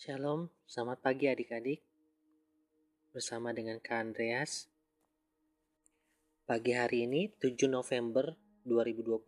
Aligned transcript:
Shalom, 0.00 0.48
selamat 0.64 1.04
pagi 1.04 1.28
adik-adik. 1.28 1.84
Bersama 3.12 3.52
dengan 3.52 3.76
Kak 3.84 4.00
Andreas. 4.00 4.64
Pagi 6.48 6.72
hari 6.72 7.04
ini 7.04 7.28
7 7.36 7.68
November 7.68 8.32
2020. 8.64 9.20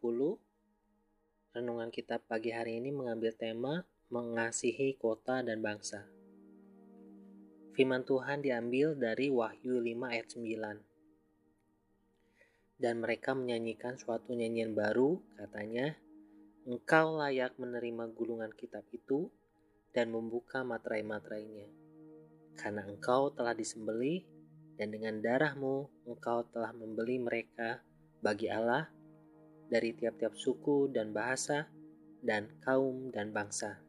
Renungan 1.52 1.92
kita 1.92 2.24
pagi 2.24 2.56
hari 2.56 2.80
ini 2.80 2.88
mengambil 2.88 3.36
tema 3.36 3.84
mengasihi 4.08 4.96
kota 4.96 5.44
dan 5.44 5.60
bangsa. 5.60 6.08
Firman 7.76 8.08
Tuhan 8.08 8.40
diambil 8.40 8.96
dari 8.96 9.28
Wahyu 9.28 9.76
5 9.76 10.08
ayat 10.08 10.24
9. 10.24 12.80
Dan 12.80 13.04
mereka 13.04 13.36
menyanyikan 13.36 14.00
suatu 14.00 14.32
nyanyian 14.32 14.72
baru, 14.72 15.20
katanya, 15.36 16.00
Engkau 16.64 17.20
layak 17.20 17.60
menerima 17.60 18.08
gulungan 18.16 18.56
kitab 18.56 18.88
itu 18.88 19.28
dan 19.92 20.12
membuka 20.12 20.64
materai-materainya. 20.64 21.68
Karena 22.56 22.84
engkau 22.84 23.32
telah 23.32 23.52
disembeli 23.52 24.24
dan 24.76 24.92
dengan 24.92 25.20
darahmu 25.20 26.08
engkau 26.08 26.48
telah 26.52 26.72
membeli 26.72 27.20
mereka 27.20 27.80
bagi 28.24 28.48
Allah 28.48 28.88
dari 29.68 29.92
tiap-tiap 29.96 30.36
suku 30.36 30.92
dan 30.92 31.12
bahasa 31.12 31.68
dan 32.20 32.48
kaum 32.60 33.12
dan 33.12 33.32
bangsa. 33.32 33.80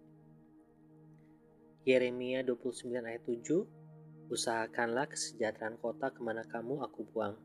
Yeremia 1.84 2.48
29 2.48 3.04
ayat 3.04 3.24
7 3.28 4.32
Usahakanlah 4.32 5.12
kesejahteraan 5.12 5.76
kota 5.84 6.10
ke 6.16 6.24
mana 6.24 6.48
kamu 6.48 6.80
aku 6.80 7.04
buang 7.12 7.36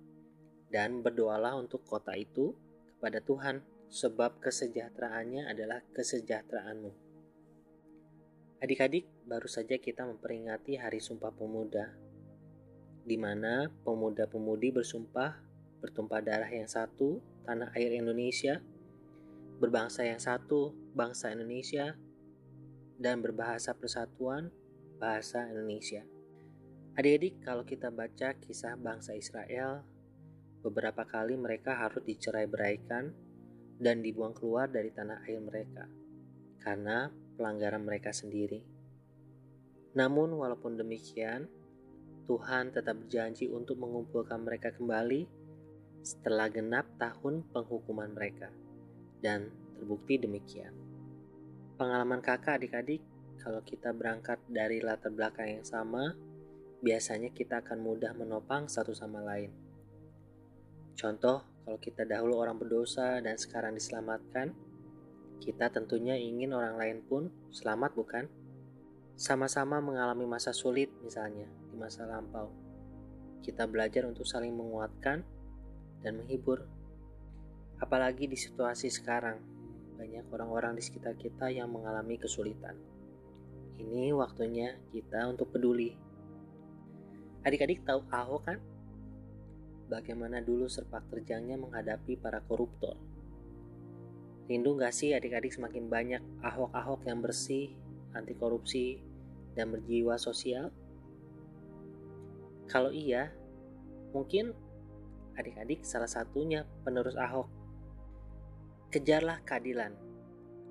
dan 0.71 1.03
berdoalah 1.03 1.59
untuk 1.59 1.83
kota 1.83 2.15
itu 2.15 2.55
kepada 2.97 3.19
Tuhan 3.25 3.61
sebab 3.91 4.39
kesejahteraannya 4.39 5.49
adalah 5.49 5.83
kesejahteraanmu. 5.91 7.08
Adik-adik, 8.59 9.07
baru 9.23 9.47
saja 9.47 9.79
kita 9.79 10.03
memperingati 10.03 10.75
Hari 10.75 10.99
Sumpah 10.99 11.31
Pemuda, 11.31 11.95
di 13.07 13.15
mana 13.15 13.71
pemuda-pemudi 13.87 14.75
bersumpah 14.75 15.39
bertumpah 15.79 16.19
darah 16.19 16.51
yang 16.51 16.67
satu, 16.67 17.23
tanah 17.47 17.71
air 17.79 17.95
Indonesia, 17.95 18.59
berbangsa 19.63 20.03
yang 20.11 20.19
satu, 20.19 20.75
bangsa 20.91 21.31
Indonesia, 21.31 21.95
dan 22.99 23.23
berbahasa 23.23 23.79
persatuan, 23.79 24.51
bahasa 24.99 25.47
Indonesia. 25.47 26.03
Adik-adik, 26.99 27.39
kalau 27.47 27.63
kita 27.63 27.95
baca 27.95 28.35
kisah 28.43 28.75
bangsa 28.75 29.15
Israel, 29.15 29.87
beberapa 30.67 31.07
kali 31.07 31.39
mereka 31.39 31.79
harus 31.79 32.03
dicerai 32.03 32.51
beraikan 32.51 33.15
dan 33.79 34.03
dibuang 34.03 34.35
keluar 34.35 34.67
dari 34.67 34.91
tanah 34.91 35.23
air 35.31 35.39
mereka 35.39 35.87
karena 36.59 37.07
pelanggaran 37.39 37.87
mereka 37.87 38.11
sendiri. 38.11 38.59
Namun, 39.95 40.35
walaupun 40.35 40.75
demikian, 40.75 41.47
Tuhan 42.27 42.75
tetap 42.75 42.99
berjanji 42.99 43.47
untuk 43.49 43.79
mengumpulkan 43.79 44.43
mereka 44.43 44.75
kembali 44.75 45.25
setelah 46.03 46.51
genap 46.51 46.91
tahun 46.99 47.47
penghukuman 47.55 48.11
mereka, 48.11 48.51
dan 49.23 49.49
terbukti 49.79 50.19
demikian. 50.19 50.75
Pengalaman 51.79 52.19
kakak 52.19 52.59
adik-adik, 52.59 53.01
kalau 53.39 53.63
kita 53.63 53.95
berangkat 53.95 54.43
dari 54.51 54.83
latar 54.83 55.15
belakang 55.15 55.63
yang 55.63 55.67
sama, 55.67 56.13
biasanya 56.83 57.31
kita 57.31 57.63
akan 57.63 57.79
mudah 57.81 58.13
menopang 58.13 58.67
satu 58.67 58.91
sama 58.93 59.23
lain. 59.23 59.55
Contoh, 60.99 61.47
kalau 61.63 61.79
kita 61.79 62.03
dahulu 62.03 62.43
orang 62.43 62.59
berdosa 62.59 63.23
dan 63.23 63.39
sekarang 63.39 63.79
diselamatkan, 63.79 64.51
kita 65.39 65.71
tentunya 65.71 66.19
ingin 66.19 66.51
orang 66.51 66.75
lain 66.75 66.99
pun 67.07 67.31
selamat 67.55 67.95
bukan? 67.95 68.25
Sama-sama 69.15 69.79
mengalami 69.79 70.27
masa 70.27 70.51
sulit 70.51 70.91
misalnya 71.03 71.47
di 71.71 71.77
masa 71.79 72.07
lampau. 72.07 72.51
Kita 73.43 73.67
belajar 73.71 74.07
untuk 74.07 74.27
saling 74.27 74.55
menguatkan 74.55 75.23
dan 76.03 76.13
menghibur. 76.19 76.67
Apalagi 77.79 78.27
di 78.27 78.35
situasi 78.35 78.91
sekarang, 78.91 79.39
banyak 79.95 80.27
orang-orang 80.31 80.79
di 80.79 80.83
sekitar 80.83 81.15
kita 81.15 81.51
yang 81.51 81.71
mengalami 81.71 82.19
kesulitan. 82.19 82.75
Ini 83.79 84.11
waktunya 84.15 84.75
kita 84.91 85.27
untuk 85.31 85.55
peduli. 85.55 85.95
Adik-adik 87.47 87.87
tahu 87.87 88.03
Ahok 88.11 88.43
kan? 88.43 88.59
Bagaimana 89.87 90.43
dulu 90.43 90.67
serpak 90.67 91.07
terjangnya 91.11 91.55
menghadapi 91.57 92.19
para 92.19 92.43
koruptor 92.43 92.99
Rindu 94.49 94.81
gak 94.81 94.97
sih 94.97 95.13
adik-adik 95.13 95.53
semakin 95.53 95.93
banyak 95.93 96.23
ahok-ahok 96.41 97.05
yang 97.05 97.21
bersih, 97.21 97.77
anti 98.17 98.33
korupsi, 98.33 98.97
dan 99.53 99.69
berjiwa 99.69 100.17
sosial? 100.17 100.73
Kalau 102.65 102.89
iya, 102.89 103.29
mungkin 104.17 104.57
adik-adik 105.37 105.85
salah 105.85 106.09
satunya 106.09 106.65
penerus 106.81 107.13
ahok. 107.21 107.45
Kejarlah 108.89 109.45
keadilan. 109.45 109.93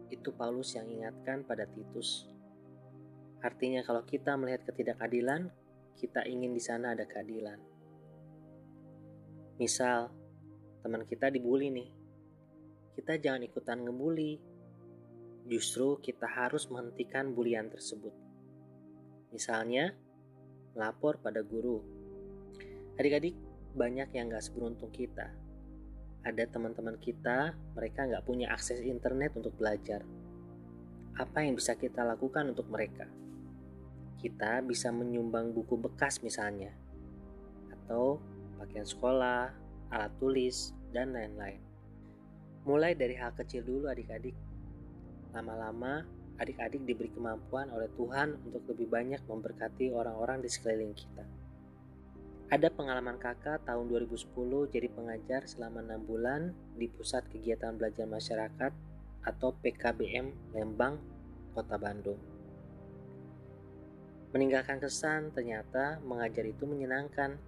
Itu 0.09 0.33
Paulus 0.33 0.73
yang 0.73 0.89
ingatkan 0.89 1.45
pada 1.45 1.69
Titus. 1.69 2.25
Artinya 3.45 3.85
kalau 3.85 4.01
kita 4.09 4.33
melihat 4.41 4.65
ketidakadilan, 4.65 5.53
kita 6.01 6.25
ingin 6.25 6.57
di 6.57 6.61
sana 6.61 6.97
ada 6.97 7.05
keadilan. 7.05 7.61
Misal, 9.61 10.09
teman 10.81 11.05
kita 11.05 11.29
dibully 11.29 11.69
nih, 11.69 11.89
kita 12.97 13.21
jangan 13.21 13.45
ikutan 13.45 13.85
ngebully. 13.85 14.41
Justru 15.45 16.01
kita 16.01 16.25
harus 16.25 16.65
menghentikan 16.65 17.29
bulian 17.29 17.69
tersebut. 17.69 18.11
Misalnya, 19.29 19.93
lapor 20.73 21.21
pada 21.21 21.45
guru. 21.45 21.77
Adik-adik, 22.97 23.37
banyak 23.77 24.09
yang 24.17 24.33
gak 24.33 24.41
seberuntung 24.41 24.89
kita. 24.89 25.29
Ada 26.25 26.49
teman-teman 26.49 26.97
kita, 26.97 27.53
mereka 27.77 28.09
gak 28.09 28.25
punya 28.25 28.49
akses 28.49 28.81
internet 28.81 29.37
untuk 29.37 29.53
belajar. 29.53 30.01
Apa 31.13 31.45
yang 31.45 31.53
bisa 31.53 31.77
kita 31.77 32.01
lakukan 32.01 32.49
untuk 32.49 32.65
mereka? 32.73 33.05
Kita 34.17 34.65
bisa 34.65 34.89
menyumbang 34.89 35.53
buku 35.53 35.77
bekas 35.77 36.25
misalnya, 36.25 36.73
atau 37.69 38.17
pakaian 38.57 38.89
sekolah, 38.89 39.53
alat 39.93 40.13
tulis, 40.17 40.73
dan 40.89 41.13
lain-lain. 41.13 41.66
Mulai 42.67 42.99
dari 42.99 43.15
hal 43.15 43.31
kecil 43.31 43.63
dulu 43.63 43.87
adik-adik. 43.87 44.35
Lama-lama 45.31 46.03
adik-adik 46.35 46.83
diberi 46.83 47.07
kemampuan 47.15 47.71
oleh 47.71 47.87
Tuhan 47.95 48.43
untuk 48.43 48.67
lebih 48.75 48.91
banyak 48.91 49.23
memberkati 49.23 49.95
orang-orang 49.95 50.43
di 50.43 50.51
sekeliling 50.51 50.91
kita. 50.91 51.23
Ada 52.47 52.67
pengalaman 52.71 53.15
kakak 53.19 53.63
tahun 53.63 53.87
2010 53.87 54.31
jadi 54.67 54.87
pengajar 54.91 55.47
selama 55.47 55.79
6 55.83 56.07
bulan 56.07 56.51
di 56.75 56.91
Pusat 56.91 57.31
Kegiatan 57.31 57.75
Belajar 57.75 58.07
Masyarakat 58.07 58.71
atau 59.23 59.49
PKBM 59.63 60.55
Lembang, 60.55 60.99
Kota 61.55 61.75
Bandung. 61.75 62.19
Meninggalkan 64.35 64.83
kesan 64.83 65.31
ternyata 65.31 66.03
mengajar 66.03 66.43
itu 66.43 66.67
menyenangkan. 66.67 67.39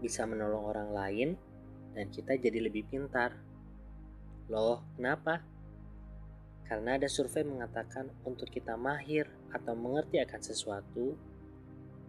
Bisa 0.00 0.28
menolong 0.28 0.64
orang 0.68 0.88
lain 0.92 1.28
dan 1.96 2.12
kita 2.12 2.36
jadi 2.36 2.68
lebih 2.68 2.84
pintar 2.88 3.36
Loh, 4.52 4.84
kenapa? 4.92 5.40
Karena 6.68 7.00
ada 7.00 7.08
survei 7.08 7.44
mengatakan 7.44 8.12
untuk 8.28 8.52
kita 8.52 8.76
mahir 8.76 9.24
atau 9.48 9.72
mengerti 9.72 10.20
akan 10.20 10.40
sesuatu, 10.44 11.16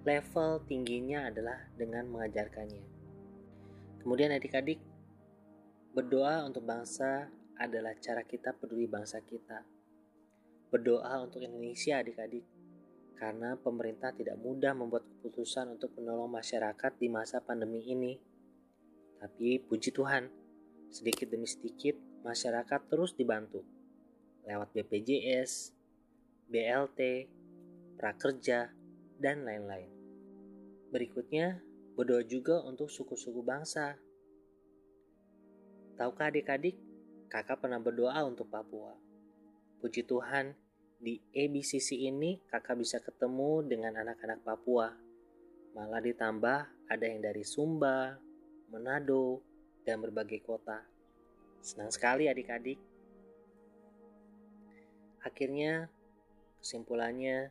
level 0.03 0.63
tingginya 0.67 1.31
adalah 1.31 1.71
dengan 1.79 2.07
mengajarkannya. 2.11 2.83
Kemudian 4.03 4.35
adik-adik, 4.35 4.79
berdoa 5.95 6.43
untuk 6.43 6.67
bangsa 6.67 7.31
adalah 7.55 7.95
cara 8.03 8.27
kita 8.27 8.51
peduli 8.51 8.83
bangsa 8.87 9.23
kita. 9.23 9.63
Berdoa 10.67 11.23
untuk 11.23 11.39
Indonesia 11.39 12.03
adik-adik, 12.03 12.43
karena 13.15 13.55
pemerintah 13.55 14.11
tidak 14.11 14.35
mudah 14.43 14.75
membuat 14.75 15.07
keputusan 15.07 15.79
untuk 15.79 15.95
menolong 15.95 16.27
masyarakat 16.27 16.99
di 16.99 17.07
masa 17.07 17.39
pandemi 17.39 17.79
ini. 17.87 18.19
Tapi 19.23 19.63
puji 19.63 19.95
Tuhan, 19.95 20.27
sedikit 20.91 21.31
demi 21.31 21.47
sedikit 21.47 22.14
masyarakat 22.25 22.81
terus 22.89 23.13
dibantu 23.13 23.61
lewat 24.45 24.73
BPJS, 24.77 25.73
BLT, 26.49 27.29
prakerja, 27.97 28.69
dan 29.17 29.41
lain-lain. 29.41 29.89
Berikutnya, 30.93 31.65
berdoa 31.97 32.21
juga 32.21 32.61
untuk 32.61 32.87
suku-suku 32.87 33.41
bangsa. 33.41 33.97
Tahukah 35.97 36.29
adik-adik, 36.29 36.77
kakak 37.31 37.65
pernah 37.65 37.81
berdoa 37.81 38.21
untuk 38.21 38.51
Papua. 38.53 38.93
Puji 39.81 40.05
Tuhan, 40.05 40.53
di 41.01 41.19
ABCC 41.33 42.05
ini 42.05 42.39
kakak 42.47 42.79
bisa 42.79 43.01
ketemu 43.01 43.65
dengan 43.65 43.97
anak-anak 44.05 44.45
Papua. 44.45 44.93
Malah 45.75 46.01
ditambah 46.05 46.59
ada 46.87 47.05
yang 47.05 47.19
dari 47.19 47.43
Sumba, 47.43 48.15
Manado, 48.71 49.41
dan 49.83 49.99
berbagai 49.99 50.39
kota. 50.45 50.94
Senang 51.65 51.89
sekali 51.89 52.29
adik-adik. 52.29 52.77
Akhirnya, 55.25 55.89
kesimpulannya, 56.61 57.49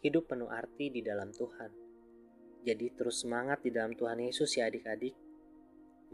hidup 0.00 0.32
penuh 0.32 0.48
arti 0.48 0.88
di 0.88 1.04
dalam 1.04 1.28
Tuhan. 1.28 1.68
Jadi 2.64 2.96
terus 2.96 3.20
semangat 3.20 3.60
di 3.60 3.68
dalam 3.68 3.92
Tuhan 3.92 4.24
Yesus 4.24 4.56
ya 4.56 4.72
adik-adik, 4.72 5.12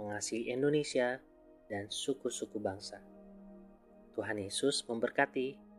mengasihi 0.03 0.51
Indonesia 0.51 1.23
dan 1.71 1.87
suku-suku 1.87 2.59
bangsa. 2.59 2.99
Tuhan 4.19 4.43
Yesus 4.43 4.83
memberkati. 4.91 5.70